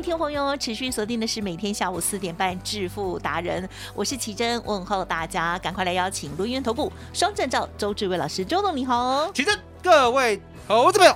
[0.00, 9.30] 迎听众朋友持续锁定的是每天下午四点半致富达人，我是奇珍，问候大家，赶快来邀请录音头部双证照周志伟老师，周总你好。
[9.32, 11.14] 奇珍各位猴子朋友，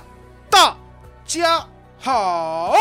[0.51, 0.77] 大
[1.25, 1.65] 家
[1.97, 2.75] 好。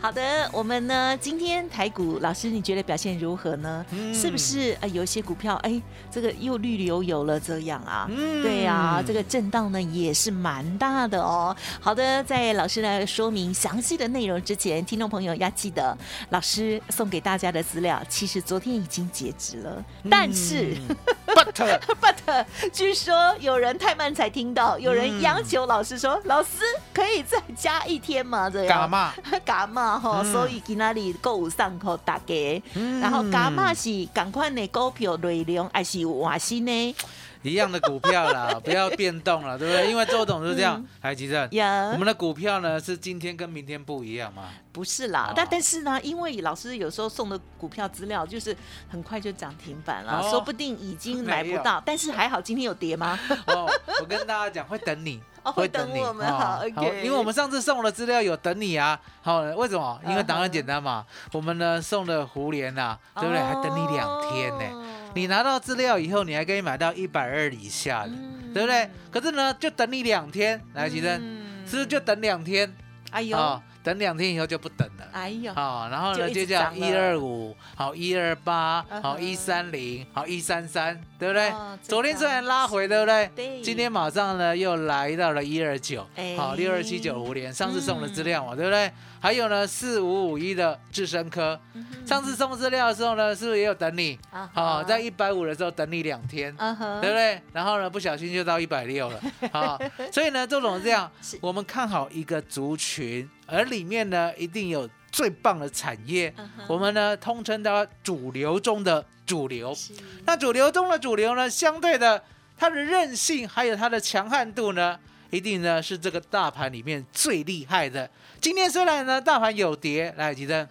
[0.00, 3.84] 好的，我们呢今天台股老师你觉得表现如何呢？
[3.90, 8.06] 嗯是不是呃有一些股票哎这个又绿油油了这样啊？
[8.10, 11.54] 嗯对呀、这个震荡呢也是蛮大的哦。
[11.80, 15.96] 好的，在老师来说明详细的内容之前，听众朋友要记得，
[16.30, 20.76] 老师送给大家的资料其实昨天已经截止了，但是。
[20.88, 20.96] 嗯
[21.30, 21.52] but
[22.02, 26.58] but 据说有人太慢才听到，有人央求老师说：“老师
[26.92, 29.14] 可以再加一天吗？”这样干嘛？
[29.46, 30.32] 伽马吼，嗯。
[30.32, 32.62] 所以今仔日购物上口大家，
[33.00, 36.96] 然后伽马是赶快的股票内容，还是有换新呢？
[37.42, 39.90] 一样的股票啦， 不要变动了，对不对？
[39.90, 41.88] 因为周董是这样嗯，海吉正，呀。
[41.90, 44.50] 我们的股票呢是今天跟明天不一样嘛？
[44.72, 48.54] 不是啦哦，但但是呢，因为老师有时候送的股票资料就是
[48.90, 50.30] 很快就涨停板了，哦。
[50.30, 53.18] 说不定已经买不到，但是还好今天有跌吗？
[53.46, 53.66] 哦，
[54.00, 58.98] 我跟大家讲，会等你，哦会等我们好，OK 因为我们上次送的资料有等你啊。
[59.22, 60.00] 好，为什么？
[60.06, 61.04] 因为答案简单嘛。
[61.32, 63.38] 我们呢送的胡莲呐，对不对？
[63.40, 64.64] 还等你两天呢。
[64.72, 68.88] 哦你拿到资料以后，你还可以买到一百二以下的，嗯对不对？
[69.10, 72.72] 可是呢，就等你两天，来，吉珍，嗯是不是就等两天？
[73.10, 75.04] 哎呦，啊，等两天以后就不等了。
[75.12, 81.78] 哎呦，好，然后呢，就叫一二五，好一二八好一三零，好一三三，对不对哦？
[81.82, 83.30] 昨天虽然拉回，对不对？
[83.34, 88.90] 对今天马上呢又来到了一二九哎，好六二七九五连，上次送的资料嗯嘛，对不对？
[89.22, 91.58] 还有呢四五五一的智深科，
[92.06, 94.18] 上次送资料的时候呢，是不是也有等你？
[94.30, 97.42] 啊好，在一百五的时候等你两天，嗯哼对不对？
[97.52, 99.20] 然后呢，不小心就到一百六了，
[99.52, 99.78] 好，
[100.10, 106.32] 所以呢，这种这样是，我们看好一个族群，而里面呢，一定有最棒的产业，
[106.68, 109.76] 我们呢通称它主流中的主流。
[110.24, 112.22] 那主流中的主流呢，相对的
[112.56, 114.98] 它的韧性还有它的强悍度呢，
[115.30, 118.08] 一定呢是这个大盘里面最厉害的。
[118.40, 120.68] 今天虽然呢大盘有跌，来吉珍，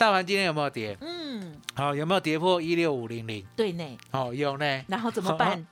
[0.00, 0.96] 大盘今天有没有跌？
[1.02, 3.44] 嗯，好，有没有跌破一六五零零？
[3.54, 4.82] 对呢，哦，有呢。
[4.88, 5.62] 然后怎么办？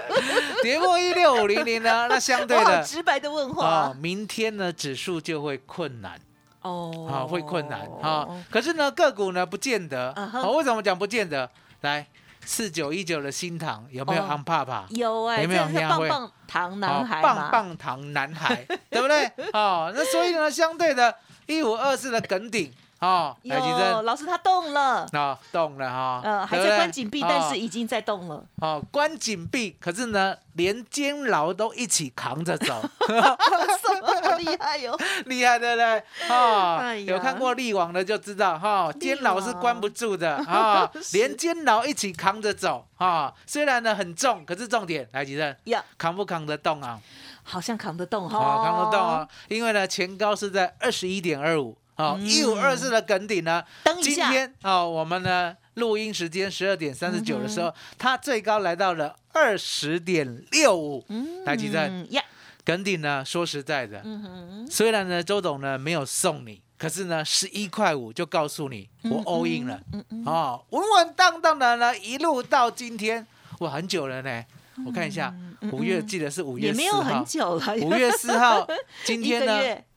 [0.62, 6.20] 跌破一六五零零呢，那相对的直白的问啊、哦明天呢指数就会困难
[6.60, 11.48] 哦啊、会困难啊、可是呢个股呢不见得，嗯哼好、为什么讲不见得？
[11.80, 12.06] 来，
[12.44, 14.84] 四九一九的新塘有没有哦安帕帕？
[14.90, 19.24] 有哎，有没有棒棒糖男孩哦棒，棒糖男孩，对不对？
[19.54, 21.14] 哦，那所以呢，相对的，
[21.46, 22.70] 一五二四的梗顶，
[23.02, 26.70] 哦，来吉有珍，老师他动了，啊，动了哈，呃，还对不对？
[26.70, 32.80] 在关紧闭，但是哦已经在动了，哦，关紧闭，可是呢，连监牢都一起扛着走，
[34.22, 34.96] 好厉害哟！
[35.26, 36.04] 厉害的嘞！
[36.28, 43.34] 哈、哎有看过力王的就知道哈，力监牢是关不住的哈， 连监牢一起扛着走哈。
[43.46, 47.00] 虽然呢很重，可是重点来几阵，呀，扛不扛得动啊？
[47.42, 49.28] 好像扛得动好、哈，扛得动啊！
[49.48, 52.26] 因为呢前高是在二十一点二五，哦，嗯。
[52.26, 62.22] 一五二四的梗顶呢，今登一下，天哦我们呢录音时间十二点三十九的时候，它最高来到了二十点六五，嗯来几阵嗯呀，
[62.64, 73.26] 梗顶呢说实在的，嗯，虽然呢，周董呢没有送你，可是呢，十一块五就告诉你，我 all in 了，嗯嗯，哦，稳稳当当的呢，一路到今天，
[73.60, 74.44] 哇，很久了呢。
[74.86, 75.32] 我看一下，
[75.70, 78.66] 五月记得是五月四嗯也没有很号，久了，五月四号，
[79.04, 79.52] 今一天呢，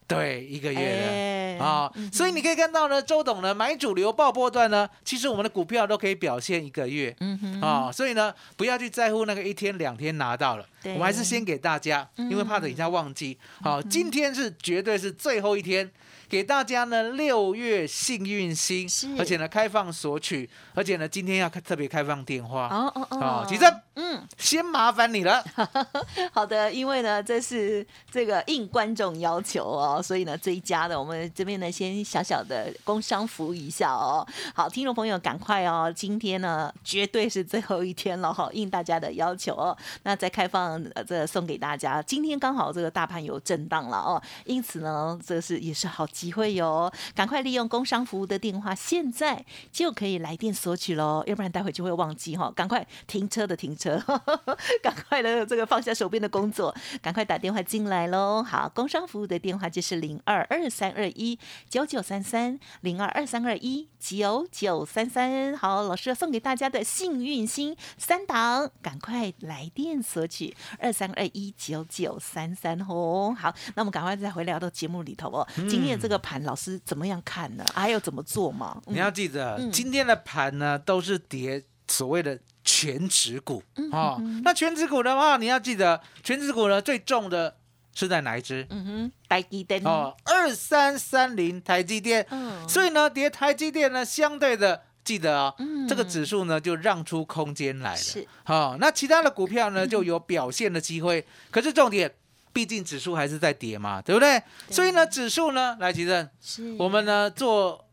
[0.07, 1.07] 对，一个月了。
[1.07, 13.37] 哎对啊，所以你可以看到呢，周董呢买主流爆波段呢，其实我们的股票都可以表现一个月，嗯哼，啊，所以呢，不要去在乎那个一天两天拿到了，对我们还是先给大家，因为怕等一下忘记。
[13.61, 15.89] 好，今天是绝对是最后一天。
[16.35, 18.85] 给大家呢六月幸运星，
[19.17, 22.67] 而且呢开放索取，而且呢今天要开特别开放电话。
[22.67, 25.41] 哦哦哦好，吉正，嗯，先麻烦你了。
[26.33, 34.27] 好的，因为呢，这是这个应观众要求哦，所以呢，追加的我们这边呢，先小小的工商服务一下哦。
[34.53, 39.77] 好，听众朋友赶快哦，今天呢绝对是最后一天了哈，应大家的要求哦。
[40.03, 54.01] 那再开放呃这送给大家，今天刚好这个大盘有震荡了哦，因此呢，这是也是好机会哟，赶快利用工商服务的电话，现在就可以来电索取喽，要不然待会就会忘记哈，赶快停车的停车，
[54.81, 58.43] 赶快的这个放下手边的工作，赶快打电话进来喽。
[58.43, 61.37] 好，工商服务的电话就是零二二三二一
[61.69, 65.55] 九九三三零二二三二一九九三三。
[65.57, 73.35] 好，老师要送给大家的幸运星三档，赶快来电索取二三二一九九三三哦。
[73.37, 75.47] 好，那我们赶快再回聊到节目里头哦。
[75.69, 77.65] 今天的这个盘，老师怎么样看呢？
[77.73, 78.79] 还有怎么做吗？
[78.85, 84.21] 嗯你要记得，嗯今天的盘呢都是跌所谓的全指股嗯哦。
[84.43, 87.57] 那全指股的话，你要记得，全指股呢最重的
[87.95, 88.67] 是在哪一只？
[88.69, 92.23] 嗯哼，台积电哦，二三三零台积电。
[92.29, 97.97] 嗯所以呢，跌台积电呢，相对的记得啊、嗯这个指数呢就让出空间来了。
[97.97, 101.25] 是好、那其他的股票呢就有表现的机会。
[101.49, 102.13] 可是重点，
[102.55, 104.41] 毕竟指数还是在跌嘛，对不对？
[104.69, 107.83] 所以呢，指数呢，来吉正，是，我们呢做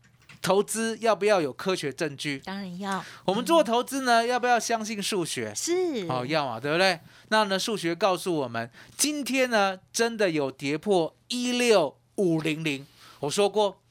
[0.41, 2.39] 投资要不要有科学证据？
[2.45, 5.53] 当然要我们做投资呢，要不要相信数学？
[5.53, 6.97] 是哦，要嘛，对不对？
[7.27, 12.87] 那呢，数学告诉我们，今天呢，真的有跌破一六五零零。
[13.19, 13.81] 我说过，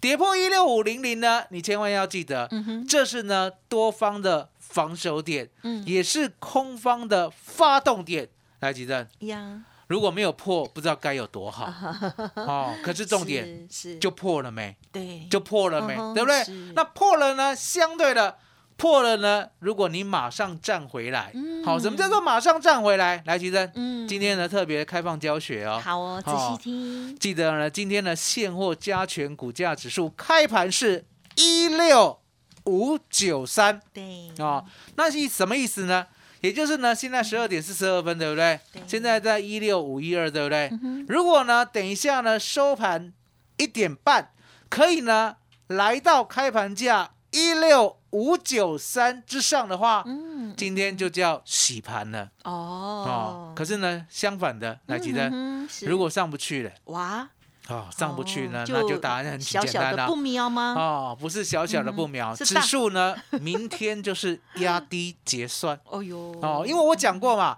[0.00, 8.30] 跌破一六五零零呢，你千万要记得，嗯哼这是呢多方的防守点，嗯也是空方的发动点。
[8.60, 9.60] 来，吉正，呀，
[9.92, 11.70] 如果没有破，不知道该有多好
[12.34, 12.74] 哦。
[12.82, 14.74] 可是重点是是就破了没？
[14.90, 15.94] 对，就破了没？
[16.14, 16.72] 对不对？
[16.74, 17.54] 那破了呢？
[17.54, 18.38] 相对的
[18.78, 19.48] 破了呢？
[19.58, 23.22] 如果你马上站回来，嗯好，什么叫做马上站回来？
[23.26, 25.78] 来，吉珍，嗯今天呢特别开放教学哦。
[25.84, 31.04] 好哦，仔哦细听，记得呢，今天的现货加权股价指数开盘是
[31.36, 32.18] 一六
[32.64, 34.64] 五九三对哦，
[34.96, 36.06] 那是什么意思呢？
[36.42, 38.60] 也就是呢，现在十二点四十二分，对不对？
[38.72, 38.82] 对。
[38.86, 40.68] 现在在一六五一二，对不对？
[40.82, 43.12] 嗯如果呢，等一下呢收盘
[43.56, 44.30] 一点半，
[44.68, 45.36] 可以呢
[45.68, 50.52] 来到开盘价一六五九三之上的话，嗯。
[50.56, 52.30] 今天就叫洗盘了。
[52.44, 52.52] 哦。
[52.52, 53.52] 哦。
[53.56, 57.28] 可是呢，相反的，来记得，嗯如果上不去了，哇
[57.68, 60.16] 哦，上不去呢哦，那就答案很小简单了小的不。
[60.16, 60.74] 瞄吗？
[60.76, 67.56] 哦，不是小小的不苗，指数呢，明天就是压低结算 哦哟哦，因为我讲过嘛，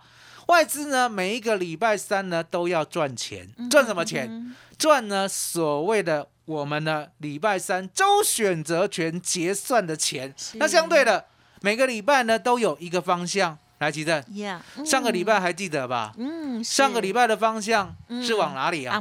[0.49, 4.29] 外资呢每一个礼拜三呢都要赚钱，赚什么钱？
[4.31, 10.35] 嗯赚呢所谓的我们呢礼拜三周选择权结算的钱。
[10.55, 11.27] 那相对的，
[11.63, 13.57] 每个礼拜呢都有一个方向。
[13.85, 16.13] 来，吉正，呀，上个礼拜还记得吧？
[16.17, 18.95] 嗯，上个礼拜拜的方向是嗯往哪里啊？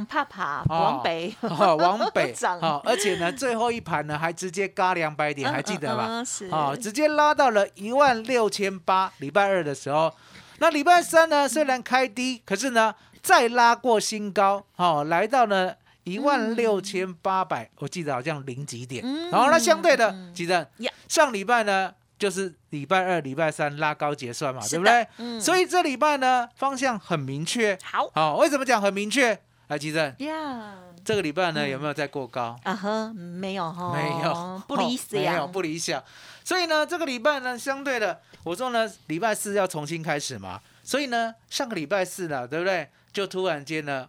[0.68, 2.32] 往往北，哦，往北。
[2.36, 2.58] 涨。
[2.60, 6.04] 哦，而且呢，最后一盘呢还直接嘎两百点， 还记得吧？
[6.06, 6.20] 嗯？
[6.22, 6.46] 嗯是。
[6.50, 9.10] 哦，直接拉到了一万六千八。
[9.18, 10.12] 礼拜二的时候，
[10.58, 15.72] 那礼拜三呢，虽然开低，可是呢，再拉过新高，哦，来到呢
[16.04, 19.02] 一万六千八百，我记得好像零几点。
[19.04, 19.30] 嗯。
[19.30, 20.34] 然后那相对的，嗯。
[20.34, 20.68] 记得
[21.08, 25.06] 上礼拜呢，就是礼拜二、礼拜三拉高结算嘛，对不对？
[25.18, 27.78] 嗯所以这礼拜呢，方向很明确。
[27.82, 29.38] 好好、为什么讲很明确？
[29.68, 32.58] 来，吉正，呀，这个礼拜呢，嗯有没有再过高？
[32.64, 36.02] 啊呵，没有哈，没有，不理哦没有，不理想。
[36.44, 40.60] 所以呢，这个礼拜呢，相对的，我说呢，礼拜四要重新开始嘛。
[40.82, 42.90] 所以呢，上个礼拜四呢，对不对？
[43.10, 44.06] 就突然间呢，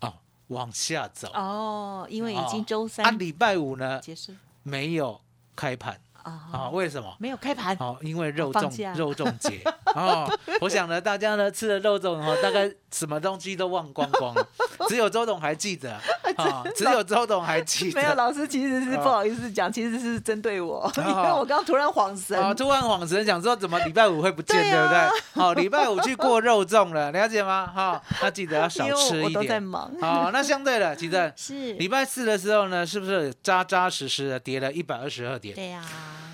[0.00, 0.14] 哦，
[0.48, 1.30] 往下走。
[1.34, 5.20] 哦，因为已经周三啊，三礼拜五呢结束没有
[5.54, 6.40] 开盘啊？
[6.52, 7.14] 啊，为什么？
[7.18, 9.60] 没有开盘，哦，因为肉粽肉粽节
[9.94, 10.28] 哦，
[10.60, 14.46] 我想呢，大家呢吃了肉粽哦，大概什么东西都忘光光了，
[14.88, 15.92] 只有周董还记得
[16.36, 22.36] 啊，只有周董还记得没有，老师其实是哦不好意思讲，其实是针对我，因为哦我刚刚突然恍神。
[22.38, 25.20] 啊，突然恍神，想说怎么礼拜五会不见，对对不啊对？
[25.42, 27.70] 好，礼拜五去过肉粽了， 了解吗？
[27.72, 29.62] 哈，那记得要少吃一我都在点。
[29.62, 35.54] 忙，好，那相对的，记得是，礼拜四的时候呢，是不是扎扎实实的跌了一百二十二点？
[35.54, 35.82] 对呀，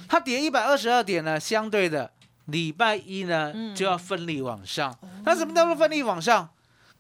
[0.08, 2.12] 它跌一百二十二点呢，相对的
[2.46, 4.96] 礼拜一呢嗯就要奋力往上。
[5.24, 6.50] 那什么叫做奋力往上？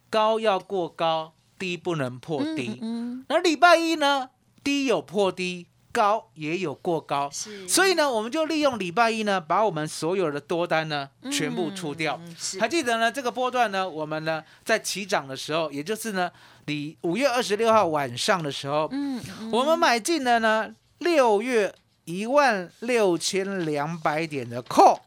[0.08, 2.78] 高要过高，低不能破低。
[2.82, 4.28] 嗯，而礼拜一呢，
[4.62, 12.20] 低有破低，高也有过高，是，所以呢，我们就利用礼拜一呢，把我们所有的多单呢全部出掉。
[12.22, 16.30] 嗯还记得呢，这个波段呢，我们呢在起涨的时候，也就是呢，
[16.66, 24.98] 你五月二十六号晚上的时候，嗯，嗯我们买进了呢六月一万六千两百点的 call，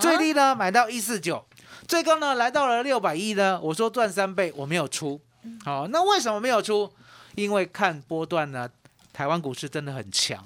[0.00, 1.44] 最低呢买到一四九，
[1.86, 3.60] 最高呢来到了六百亿呢。
[3.62, 5.20] 我说赚三倍，我没有出。
[5.44, 6.90] 嗯好、那为什么没有出？
[7.34, 8.68] 因为看波段呢，
[9.12, 10.42] 台湾股市真的很强，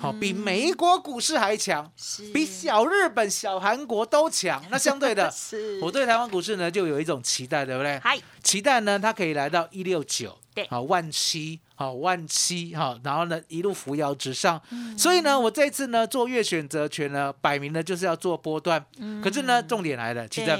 [0.00, 1.90] 好、比嗯美国股市还强，
[2.32, 4.62] 比小日本、小韩国都强。
[4.70, 5.32] 那相对的，
[5.82, 8.00] 我对台湾股市呢就有一种期待，对不对？
[8.42, 10.66] 期待呢它可以来到一六九，对。
[10.68, 14.60] 好万七，好万七，好，然后呢一路扶摇直上。
[14.70, 14.96] 嗯。
[14.98, 18.82] 所以呢，我这次呢做月选择权呢，摆明了就是要做波段。
[19.22, 20.58] 可是呢，重点来了，其实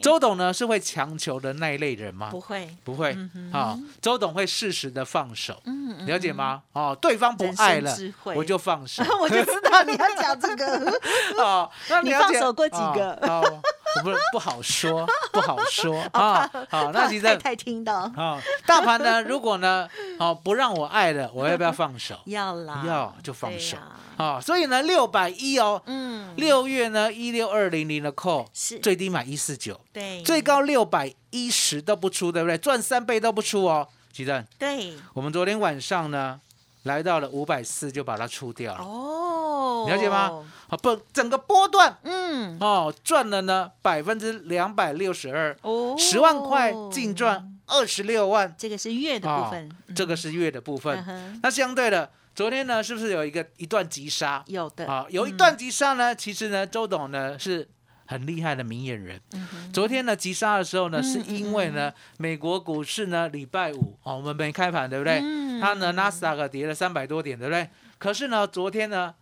[0.00, 2.30] 周董呢是会强求的那一类人吗？
[2.30, 3.14] 不会，不会。
[3.52, 6.62] 好，周董会适时的放手，嗯嗯了解吗？
[6.72, 7.94] 哦，对方不爱了
[8.34, 9.04] 我就放手。
[9.20, 11.00] 我就知道你要讲这个，
[11.36, 13.12] 哦，那你放手过几个？
[13.28, 13.60] 哦，
[14.02, 16.50] 不不好说，不好说 啊。
[16.70, 19.88] 好，那其实太太听到好，大盘呢，如果呢，
[20.18, 22.18] 好不让我爱了，我要不要放手？
[22.26, 23.76] 要啦，要就放手
[24.16, 24.40] 啊。
[24.40, 32.56] 所以呢，六百一哦，嗯，六月呢一六二零零的 call 是最低买一四九，对，最高六百一十都不出，对不对？
[32.58, 33.86] 赚三倍都不出哦。
[34.12, 36.40] 鸡蛋，对我们昨天晚上呢
[36.84, 38.82] 来到了五百四，就把它出掉了。
[38.82, 40.42] 哦，了解吗？
[40.68, 51.04] 好，不，整个波段嗯，哦赚了呢百分之两百六十二，哦，十万块净赚二十六万，这个是月的部分，这个是月的部嗯分。
[51.04, 54.42] 哼那相对的，昨天呢是不是有一个一段急杀？
[54.46, 57.68] 有的啊，有一段急杀呢，其实呢，周董呢是
[58.06, 59.20] 很厉害的明眼人。
[59.34, 65.20] 嗯昨天呢急杀的时候呢，是因为呢美国股市呢礼拜五哦，我们没开盘，对不对？
[65.22, 67.68] 嗯它呢纳斯达克跌了三百多点，对不对？
[67.98, 69.14] 可是呢，昨天呢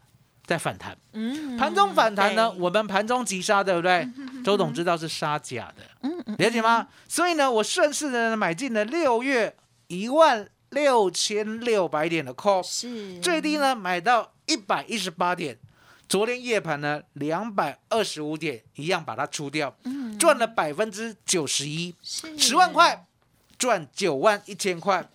[0.46, 1.56] 在反弹，嗯。
[1.56, 4.08] 盘中反弹呢，我们盘中急杀，对不对？
[4.44, 6.86] 周董知道是杀假的，嗯嗯了解吗？
[7.08, 13.18] 所以呢，我顺势的买进了六月一万六千六百点的 call，是。
[13.20, 15.58] 最低呢买到一百一十八点，
[16.08, 20.18] 昨天夜盘呢两百二十五点，一样把它出掉，嗯。
[20.18, 23.06] 赚了百分之九十一，十万块
[23.58, 25.08] 赚九万一千块，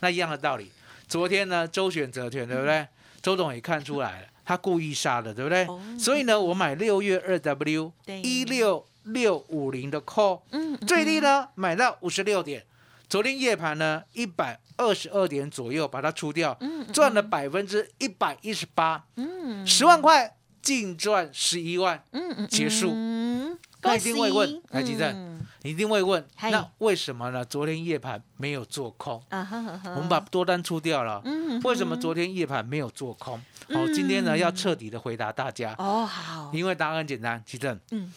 [0.00, 0.70] 那一样的道理。
[1.08, 2.86] 昨天呢周选择权对不对？
[3.22, 5.64] 周董也看出来了，他故意杀的，对不对？
[5.66, 5.80] 哦。
[5.98, 8.20] 所以呢，我买六月二 W 对。
[8.22, 10.40] 一六六五零的 call，
[10.86, 12.64] 最低呢买到五十六点，
[13.08, 19.66] 昨天夜盘呢一百二十二点左右把它出掉，嗯赚了百分之一百一十八，嗯。
[19.66, 22.04] 十万块净赚十一万。
[22.12, 22.90] 嗯嗯结束。
[22.92, 25.12] 嗯那一定会问恭喜台积电。
[25.14, 25.33] 嗯
[25.64, 27.42] 你一定会问，那为什么呢？
[27.42, 31.22] 昨天夜盘没有做空，我们把多单出掉了。
[31.24, 33.40] 嗯为什么昨天夜盘没有做空？
[33.72, 37.80] 好，今天呢要彻底的回答大家，哦好因为答案很简单，其正。
[37.92, 38.12] 嗯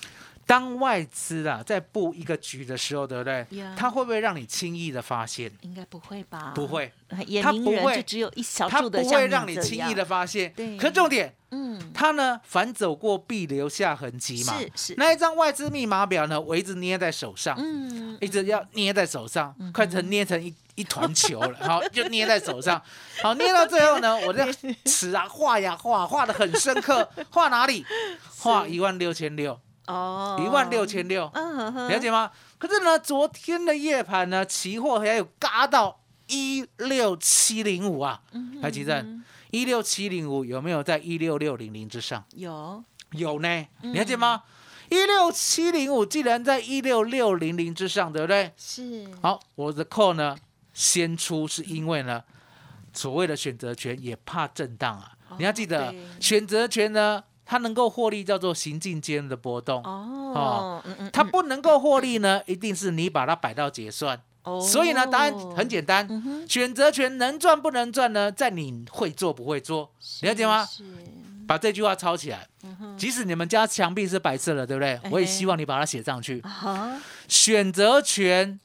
[0.47, 3.45] 当外资啊在布一个局的时候，对不对？
[3.51, 3.75] 呀？
[3.77, 5.51] 它会不会让你轻易的发现？
[5.61, 6.53] 应该不会吧。
[6.55, 6.91] 不会，
[7.43, 7.91] 它不会。
[7.91, 10.53] 人就只有一小它不会让你轻易的发现。
[10.53, 10.77] 对。
[10.77, 11.91] 可重点，嗯。
[11.93, 14.57] 它呢反走过必留下痕迹嘛。
[14.57, 14.93] 是是。
[14.97, 22.81] 那一张外资密码表呢，我一直捏在手上，嗯一直要捏在手上，快成捏成一 一团球了，好，就捏在手上，
[23.21, 24.45] 好，捏到最后呢，我这
[24.85, 27.85] 尺 啊画呀画，画的很深刻，画哪里？
[28.37, 32.31] 画一万六千六，哦一万六千六，了解吗？
[32.57, 42.23] 可是呢，昨天的夜盘呢，期货还有嘎到一六七零五啊，嗯台积电一六七零五有没有在一六六零零之上？
[42.35, 44.43] 有有呢，嗯了解吗？
[44.89, 48.51] 一六七零五既然在一六六零零之上，对不对？
[48.57, 50.37] 是好，我的 call 呢
[50.73, 52.23] 先出，是因为呢，
[52.93, 55.13] 所谓的选择权也怕震荡啊。
[55.37, 64.21] 你要记得哦，选择权呢，它能够获利叫做行进间的波动，哦它不能够获利呢，一定是你把它摆到结算。
[64.43, 70.65] 哦所以呢，答案很简单，嗯选择权能赚不能赚呢，在你会做不会做，了解吗？
[70.65, 70.83] 是
[71.47, 72.47] 把这句话抄起来。
[72.97, 74.99] 即使你们家墙壁是白色的，对不对？
[75.09, 76.41] 我也希望你把它写上去。
[76.41, 78.59] 啊选择权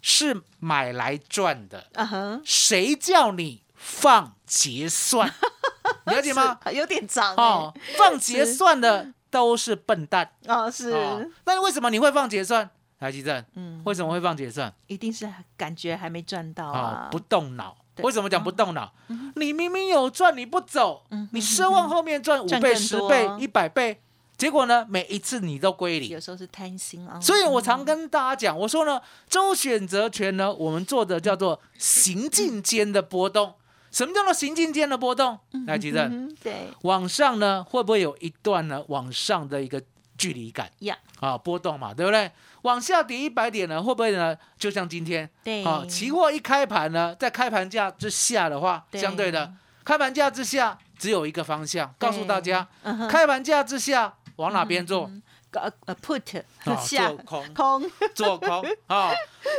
[0.00, 5.32] 是买来赚的，啊谁叫你放结算？
[6.16, 6.58] 了解吗？
[6.72, 10.30] 有点长哦，放结算的都是笨蛋。
[10.46, 12.68] 哦是哦，但是为什么你会放结算？
[12.98, 14.72] 台积电嗯为什么会放结算？
[14.88, 17.76] 一定是感觉还没赚到啊啊，不动脑。
[17.94, 18.92] 对为什么讲不动脑？
[19.36, 24.00] 你明明有赚，你不走嗯，你奢望后面赚 五倍、十倍、一百倍，
[24.36, 26.18] 结果呢，每一次你都归零有。
[26.20, 33.54] 时候是贪心啊，所以我常跟大家讲，我说呢，周选择权呢，我们做的叫做行进间的波动。
[33.90, 35.38] 什么叫做行进间的波动？
[35.66, 36.68] 来，吉正，嗯，对。
[36.82, 39.82] 往上呢会不会有一段呢往上的一个
[40.16, 40.70] 距离感？
[40.80, 42.30] 呀，啊波动嘛，对不对？
[42.62, 44.36] 往下跌一百点呢，会不会呢？
[44.58, 49.00] 就像今天，对，啊，期货一开盘呢，在开盘价之下的话，对。
[49.00, 49.52] 相对的
[49.84, 52.66] 开盘价之下只有一个方向，告诉大家，
[53.08, 55.10] 开盘价之下往哪边做？
[55.52, 57.08] 呃呃 put 啊下。
[57.08, 57.48] 做空。
[57.54, 59.12] 空，做空啊，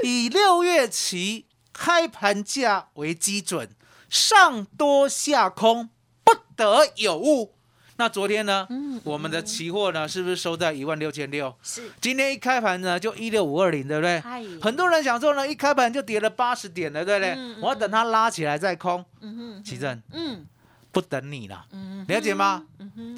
[0.04, 3.68] 以六月期开盘价为基准，
[4.10, 5.90] 上多下空，
[6.24, 7.56] 不得有误。
[7.98, 11.54] 那昨天呢，嗯我们的期货呢，是不是收在一万六千六？
[11.62, 14.22] 是今天一开盘呢，就一六五二零，对不对？
[14.22, 17.32] 嗨，很多人想说呢，一开盘就跌了八十点了，对不对？
[17.32, 19.04] 嗯嗯我要等它拉起来再空。
[19.20, 20.46] 嗯哼，奇正嗯
[20.94, 22.64] 不等你了，嗯了解吗？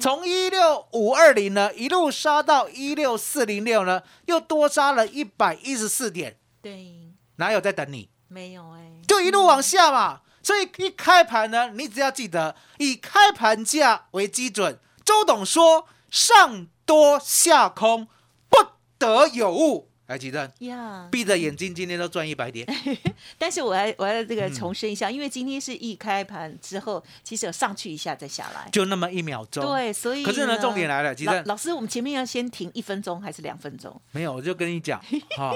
[0.00, 6.92] 从一六五二零呢，一路杀到一六四零六呢，又多杀了一百一十四点，对，
[7.36, 8.10] 哪有在等你？
[8.26, 10.22] 没有哎，就一路往下嘛。
[10.42, 14.80] 所以一开盘呢，你只要记得以开盘价为基准。
[15.04, 18.08] 周董说：上多下空，
[18.48, 18.58] 不
[18.98, 19.91] 得有误。
[20.12, 22.66] 来，吉正，呀，闭着眼睛，今天都赚一百点。
[23.38, 28.68] 但是我要我要这个嗯重申一下，因为今天是一开盘之后，其实有上去一下再下来。
[28.70, 33.98] 就那么一秒钟。，对，所以可是呢，重点来了，其实老老师，我们前面要先停一分钟还是两分钟？
[34.10, 35.00] 没有，我就跟你讲
[35.38, 35.54] 哈，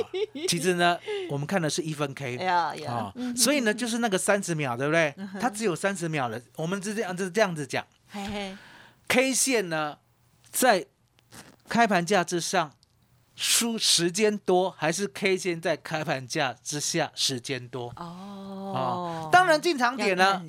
[0.49, 0.99] 其实呢，
[1.29, 2.73] 我们看的是一分 K 啊，，
[3.15, 5.15] 嗯所以呢，就是那个三十秒，对不对？
[5.39, 8.57] 它只有三十秒了，我们是这样，是这样子讲嘿嘿
[9.09, 9.99] ，，K 线呢，
[10.51, 10.87] 在
[11.69, 12.73] 开盘价之上。
[13.37, 17.93] 输时间多还是 K 线在开盘价之下时间多？
[17.97, 20.43] 哦，当然进场点呢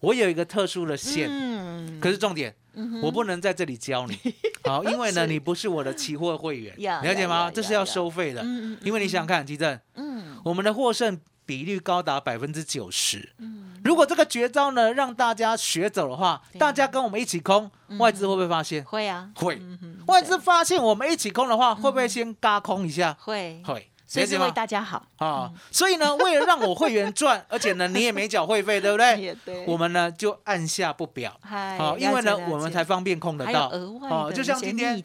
[0.00, 2.00] 我有一个特殊的线，嗯。
[2.00, 2.54] 可是重点，
[3.00, 4.18] 我不能在这里教你，
[4.64, 7.50] 好，因为呢，你不是我的期货会员，了解吗？
[7.50, 8.44] 这是要收费的，
[8.82, 10.40] 因为你想想看，吉正，嗯。
[10.44, 13.32] 我们的获胜比率高达百分之九十。
[13.38, 13.80] 嗯。
[13.84, 18.84] 如果这个绝招呢让大家学走的话，大家跟我们一起空，外资会不会发现？
[18.84, 19.62] 会啊，会。
[20.08, 23.16] 外资发现我们一起空的话，会不会先嘎空一下？
[23.20, 24.54] 会，会，所以是为了解吗？
[24.54, 29.36] 大家好，啊，所以呢，为了让我会员赚，而且呢，你也没缴会费，对不对？
[29.66, 33.68] 我们呢就按下不表，嗨好，因为呢我们才方便控得到。
[33.70, 35.02] 额外哦就像今天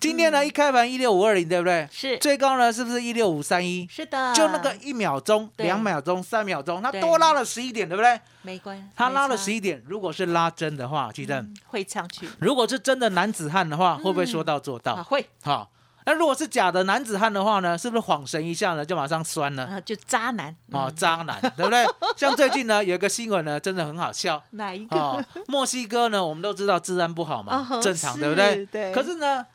[0.00, 1.88] 今天呢一开盘一六五二零，对不对？
[1.92, 2.18] 是。
[2.18, 3.86] 最高呢是不是一六五三一？
[3.88, 8.20] 是的，就那个一秒钟、两秒钟、三秒钟，它多拉了十一点，对不对？
[8.42, 12.28] 没关，它拉了十一点，如果是拉真的话，记得，嗯会上去。
[12.40, 15.02] 如果是真的男子汉的话，会不会说到做啊，到？
[15.04, 15.24] 会。
[15.42, 15.70] 好，
[16.10, 19.64] 那如果是假的男子汉的话呢，是不是晃神一下呢，就马上酸了？
[19.64, 21.86] 啊，就渣男哦，渣男，对不对？
[22.16, 24.42] 像最近呢，有一个新闻呢，真的很好笑。
[24.50, 24.96] 哪一个？
[24.96, 28.66] 哦，墨西哥呢，我们都知道治安不好嘛，哦正常，对不对？
[28.66, 29.46] 对可是呢，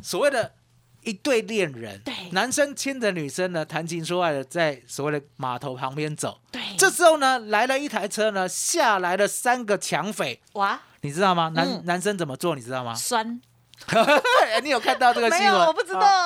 [0.00, 0.52] 所谓的
[1.02, 6.38] 一对恋人，对男生牵着女生呢，谈情说爱的在所谓的码头旁边走。
[6.52, 11.50] 对，这时候呢，来了一台车呢，下来了三个抢匪，哇你知道吗？
[11.52, 12.54] 男、嗯男生怎么做？
[12.54, 12.94] 你知道吗？
[12.94, 13.40] 酸，
[14.62, 15.66] 你有看到这个没有，新闻？
[15.66, 16.24] 我不知哦，道，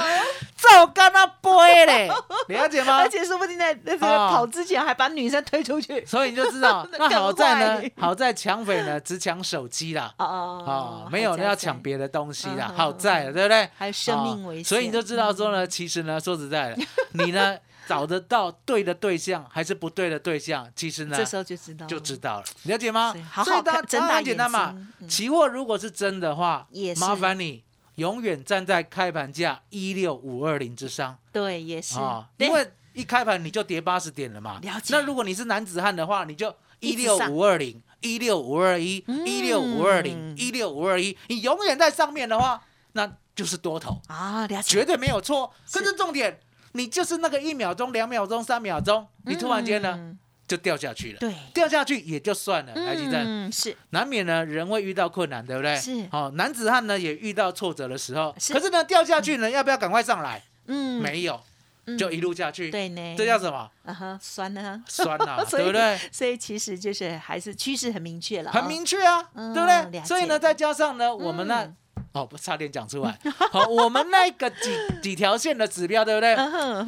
[0.56, 2.10] 照干他背嘞，
[2.48, 3.08] 了解吗而？
[3.08, 6.04] 且说不定在那个哦跑之前还把女生推出去。
[6.06, 10.26] 所以你就知道， 那好在呢，好在抢匪呢只抢手机啦，哦
[10.66, 13.68] 哦，没有那要抢别的东西啦，嗯好在了，对不对？
[13.78, 23.12] 还有生命危险哦所以你就知道说呢，其实呢，说实在的，你呢找得到对的对象还是不对的对象，其实呢这时候就知道了，就知道了，了解吗？
[23.12, 23.24] 所以？
[23.24, 25.08] 好好所以大当然看睁大很简单嘛嗯。
[25.08, 27.00] 期货如果是真的话也，是。
[27.00, 27.62] 麻烦你
[27.96, 31.16] 永远站在开盘价一六五二零之上。
[31.32, 31.98] 对，也是。
[31.98, 34.58] 啊，因为一开盘你就跌八十点了嘛。
[34.62, 34.94] 了解。
[34.96, 40.36] 那如果你是男子汉的话，你就一六五二零、一六五二一、一六五二零、嗯。
[40.36, 45.52] 一六五二一，你永远在上面的话，那就是多头，啊，了解，绝对没有错。
[45.66, 45.78] 是。
[45.78, 46.40] 可是重点，
[46.74, 51.18] 你就是那个一秒钟、两秒钟、三秒钟，你突然间呢嗯就掉下去了。
[51.18, 55.76] 对，掉下去也就算了，来记得，嗯，是难免呢人会遇到困难，对不对？
[55.76, 60.42] 是好、男子汉呢也遇到挫折的时候，是可是呢掉下去呢，要不要赶快上来？
[60.66, 61.40] 嗯，没有，
[61.86, 62.70] 嗯就一路下去。
[62.70, 63.70] 对呢，这叫什么？
[63.86, 65.98] 啊哈酸呢，酸啊，所 以对不对？
[66.10, 70.04] 所以其实就是还是趋势很明确了，很明确啊，嗯对不对？
[70.04, 71.76] 所以呢，再加上呢，我们呢嗯
[72.14, 73.18] 哦，不差点讲出来，
[73.50, 74.70] 好，我们那个几
[75.02, 76.36] 几条线的指标，对不对？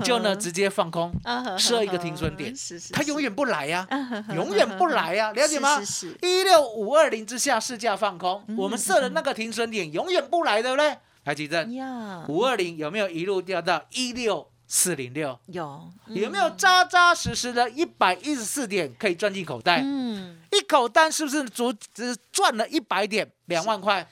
[0.05, 1.13] 就呢直接放空，
[1.59, 2.55] 设一个停损点
[2.93, 3.87] 它永远不来呀
[4.33, 5.81] 永远不来呀，了解吗？
[6.23, 10.97] 一六五二零之下市价放空，嗯我们设的那个停损点永远不来，对不对？
[11.25, 15.37] 台积电呀，五二零有没有一路掉到一六四零六？
[15.47, 19.81] 有有没有扎扎实实的一百一十四点可以赚进口袋？
[19.83, 24.09] 嗯，一口单是不是足只赚了一百点，两万块？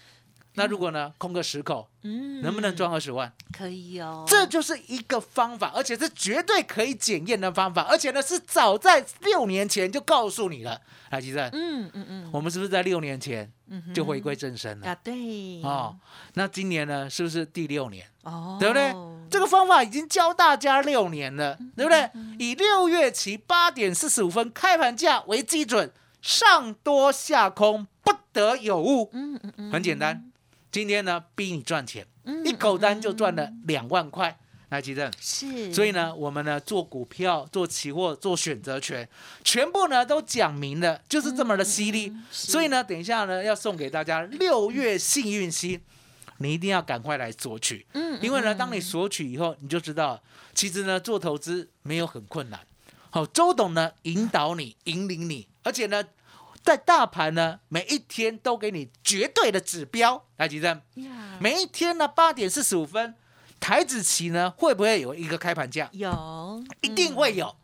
[0.55, 3.33] 那如果呢空个十口，嗯能不能赚二十万？
[3.53, 10.81] 可以哦，这就是一个方法，而且是绝对可以检验的方法，而且呢是早在六年前就告诉你了。
[11.11, 13.51] 来，吉正，嗯嗯嗯我们是不是在六年前
[13.95, 14.89] 就回归正身了？
[14.89, 15.97] 啊，对哦，
[16.35, 18.05] 那今年呢是不是第六年？
[18.23, 18.93] 哦，对不对？
[19.31, 22.11] 这个方法已经教大家六年了，嗯对不对？
[22.39, 29.11] 以六月起八点四十五分开盘价为基准，上多下空不得有误。
[29.13, 30.31] 嗯嗯嗯，很简单，
[30.75, 34.37] 今天呢逼你赚钱，嗯一口单就赚了两万块。
[34.71, 35.09] 来，吉正。
[35.21, 39.09] 是，所以呢，我们呢做股票、做期货、做选择权，
[39.45, 42.13] 全部呢都讲明了，就是这么的犀利。
[42.33, 45.81] 是所以呢，等一下呢要送给大家六月幸运星，
[46.39, 47.87] 你一定要赶快来索取。
[47.93, 50.21] 嗯，因为呢，嗯当你索取以后，你就知道，
[50.57, 52.59] 其实呢做投资没有很困难。
[53.11, 56.03] 好，周董呢引导你、引领你，而且呢。
[56.65, 60.25] 在大盘呢，每一天都给你绝对的指标。
[60.39, 60.81] 来，吉正，
[61.39, 63.15] 每一天呢八点四十五分，
[63.61, 65.91] 台子期呢会不会有一个开盘价？
[65.93, 67.55] 有一定会有，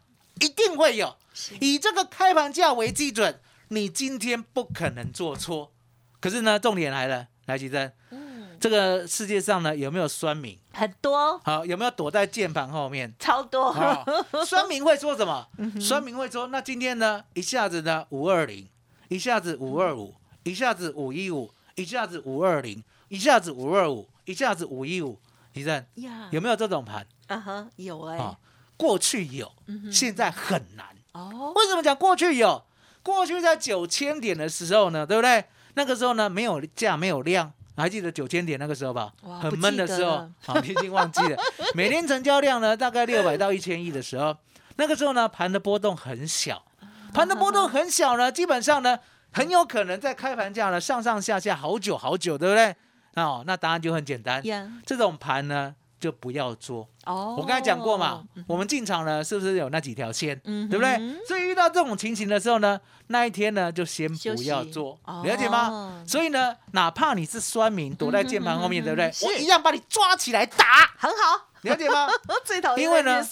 [0.41, 1.17] 一定会有。
[1.61, 5.73] 以这个开盘价为基准，你今天不可能做错。
[6.21, 10.59] 可是呢，重点来了，来吉珍，嗯这个世界上呢有没有酸民？
[10.75, 13.15] 很多好，有没有躲在键盘后面？
[13.19, 14.05] 超多，啊，
[14.45, 15.49] 酸民会说什么？
[15.57, 18.69] 嗯酸民会说，那今天呢，一下子呢五二零，
[19.11, 25.19] 一下子五二五，一下子五一五，一下子五二零，一下子五二五，一下子五一五。
[25.53, 27.05] 吉珍呀有没有这种盘？
[27.27, 28.39] 啊哈有哎啊，
[28.77, 29.53] 过去有，
[29.91, 30.87] 现在很难。
[31.11, 32.63] 哦为什么讲过去有？
[33.03, 35.45] 过去在九千点的时候呢，对不对？
[35.75, 39.13] 那个时候呢，没有价，没有量，还记得九千点那个时候吧？
[39.43, 41.37] 很闷的时候，好，你已经忘记了。
[41.75, 44.37] 每天成交量呢，大概六百到一千亿的时候，
[44.77, 46.65] 那个时候呢，盘的波动很小，
[47.13, 48.99] 盘的波动很小呢，基本上呢，
[49.33, 52.75] 很有可能在开盘价呢上上下下好久好久，对不对？
[53.17, 56.89] 哦，那答案就很简单，呀这种盘呢就不要做。
[57.05, 60.97] 哦，我刚才讲过嘛，我们进场呢是不是有那几条线，嗯对不对？
[61.27, 66.05] 所以遇到这种情形的时候呢，那一天呢就先不要做，了解吗哦？
[66.07, 72.09] 所以呢，哪怕你是酸民躲在键盘后面，嗯对不对我是一样把你抓起来打，很好，了解吗？
[72.45, 73.25] 最讨厌因为呢。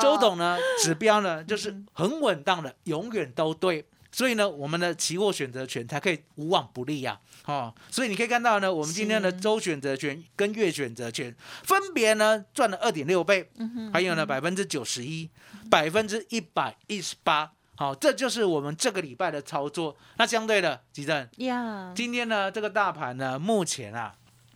[0.00, 3.84] 周董呢， 指标呢就是嗯很稳当的，永远都对。
[4.12, 15.30] 所以呢，我们的期货选择权才可以无往不利呀、哦，所以你可以看到呢，我们今天的周选择权跟月选择权分别呢赚了二点六倍，嗯还有呢百分之九十一、
[15.70, 17.52] 百分之一百一十八。
[17.76, 19.96] 好，这就是我们这个礼拜的操作。
[20.18, 24.12] 那相对的，吉正，呀，今天呢这个大盘呢，目前啊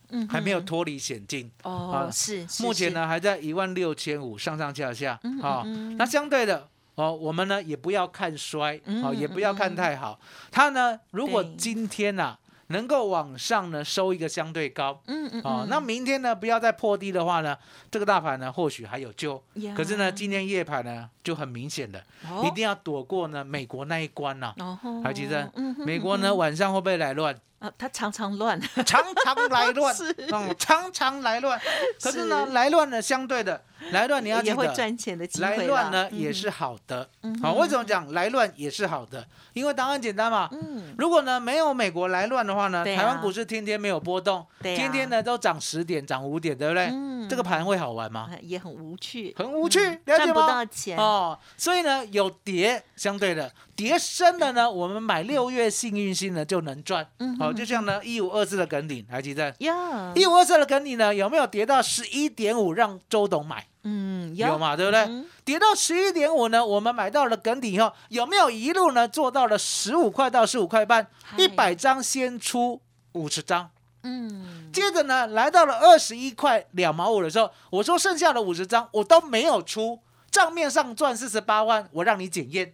[0.09, 1.49] 嗯还没有哼脱离险境。
[1.63, 9.75] 哦啊，是是目前呢还在一万六千五上上下下嗯啊、嗯嗯那相对的哦，我们呢也不要看衰，嗯哦，也不要看嗯。
[9.75, 10.19] 太好。
[10.51, 15.01] 它呢，如果今天呐、能够往上呢收一个相对高。
[15.07, 15.67] 嗯嗯哦，嗯。
[15.69, 17.57] 那明天呢不要再破低的话呢，
[17.91, 19.41] 这个大盘呢或许还有救。
[19.55, 19.73] 呀。
[19.75, 22.43] 可是呢，今天夜盘呢就很明显的，哦。
[22.45, 25.01] 一定要躲过呢美国那一关呐、哦吼。
[25.01, 25.51] 还记得？
[25.85, 27.39] 美国呢晚上会不会来乱？
[27.59, 29.95] 啊，他常常乱，常常来乱，
[30.31, 31.59] 嗯，常常来乱。
[32.01, 37.07] 可是呢，是来乱呢，相对的 来乱，你要记也会，赚钱的机会来乱呢嗯也是好的。
[37.21, 39.25] 嗯好，哼为什么讲来乱也是好的？
[39.53, 40.49] 因为答案简单嘛。
[40.51, 46.89] 嗯，如果呢没有美国来乱的话呢，啊台湾股市天天没有波动，天天呢都涨十点、涨五点，对不对？
[46.91, 48.29] 嗯这个盘会好玩吗？
[48.31, 50.39] 啊也很无趣，很无趣，嗯了解赚不？
[50.39, 57.05] 到钱哦，所以呢，有跌相对的跌深的呢，我们买六月幸运星呢就能赚。
[57.19, 59.53] 嗯好、就像呢一五二四的梗顶，还记得？
[59.59, 63.67] 呀，一五二四的梗顶呢有没有跌到十一点五让周董买？
[63.83, 65.23] 嗯有嘛，对不对？
[65.43, 71.05] 跌到十一点五呢，我们买到了梗顶以后，有没有一路呢做到了十五块到十五块半？
[71.37, 73.69] 一百张先出五十张，
[74.03, 79.99] 嗯，接着呢来到了二十一块两毛五的时候，我说剩下的五十张我都没有出，
[80.31, 82.73] 账面上赚四十八万，我让你检验。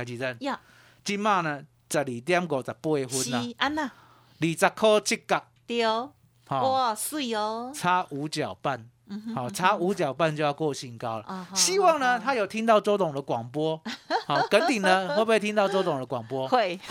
[0.00, 0.58] 台积电呀，
[1.04, 6.10] 今嘛呢十二点五十八分啊，是安娜二十块七角，丢，
[6.48, 8.88] 好、哇，碎哦，差五角半。
[9.34, 11.46] 好，差五角半就要过新高了。
[11.52, 13.78] 希望呢，他有听到周董的广播。
[14.26, 16.46] 好，耿鼎呢，会不会听到周董的广播？
[16.46, 16.78] 会，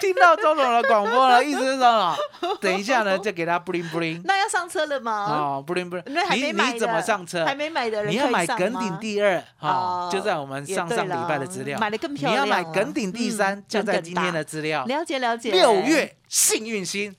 [0.00, 2.16] 听到周董的广播了，意思是什么？
[2.60, 4.22] 等一下呢，就给他 bling bling。
[4.24, 5.26] 那要上车了吗？
[5.28, 6.02] 哦 bling。
[6.06, 7.44] 那还没你买你怎么上车？
[7.44, 11.78] 还没买的人你要买耿鼎第二，哈哦，就在我们上上礼拜的资料。
[11.78, 14.84] 买的更漂你要买耿鼎第三嗯，就在今天的资料。
[14.84, 17.14] 了解了解，六月幸运星，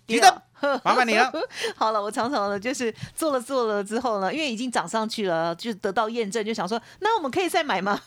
[0.84, 1.32] 麻烦你了。
[1.76, 8.00] 好了，我常常呢，就是做了做了之后呢，因为已经涨上去了，就得到验证，就想说，那我们可以再买吗？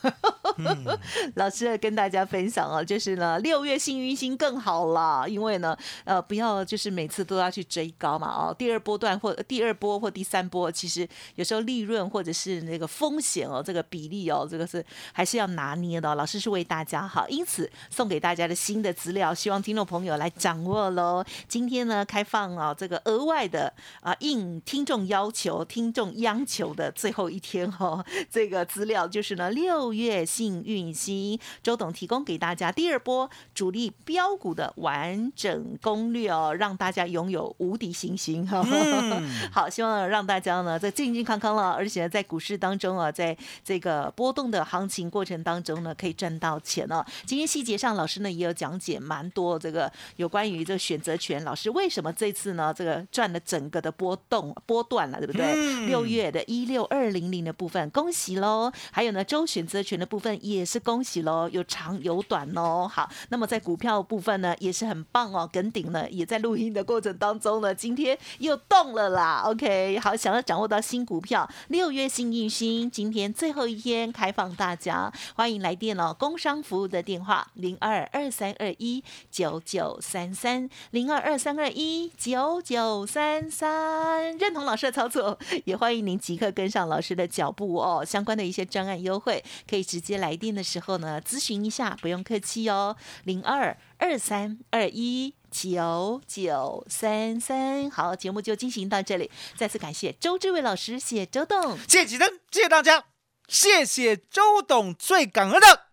[1.34, 16.14] 老师跟大家分享啊，就是呢，六月幸运星更好啦，因为呢，呃，不要就是每次都要去追高嘛，哦，第二波段或第二波或第三波，其实有时候利润或者是那个风险哦，这个比例哦，这个是还是要拿捏的。
[16.14, 21.24] 老师是为大家好，因此送给大家的新的资料，希望听众朋友来掌握喽。
[21.48, 38.64] 今天呢，开放啊，这个额外的啊，应听众要求、听众央求的最后一天哦， 这个资料就是呢，六月幸运星周董提供给大家第二波主力标股的完整攻略哦，让大家拥有无敌信心哈。
[39.50, 47.04] 好，希望让大家呢在健健康康了，而且在股市当中啊，在这个波动的行情过程当中呢，可以赚到钱哦。
[47.24, 55.86] 今天细节上，老师呢也有讲解蛮多这个有关于这个选择权，老师为什么这次呢这个赚了整个的波动波段了，对不对？
[55.86, 58.70] 六月的一六二零零的部分，恭喜喽！
[58.90, 62.88] 还有呢周选择权的部分也是恭喜喽，有长有短哦。
[62.90, 69.42] 好，那么在股票部分呢也是很棒哦，跟顶呢也在录音的过程当中呢，今天又动了啦。
[69.46, 88.04] OK，好，想要掌握到新股票，六月幸运星今天最后一天开放大家，欢迎来电哦，工商服务的电话零二二三二一九九三三零二二三二一九九三三，认同老师的操作，也欢迎您即刻跟上老师的脚步哦。
[88.04, 97.90] 相关的一些专案优惠，可以直接来电的时候呢咨询一下，不用客气哦，零二二三二一九九三三。
[97.90, 101.78] 好，节目就进行到这里，再次感谢周志伟老师，谢周董。
[101.88, 103.06] 谢谢灯，谢谢大家，
[103.48, 105.86] 谢谢周董，最感恩的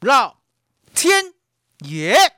[0.00, 0.38] 老
[0.94, 1.34] 天
[1.80, 2.37] 爷。